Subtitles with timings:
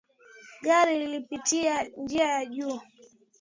[0.61, 2.81] Gari lilipitia njia ya juu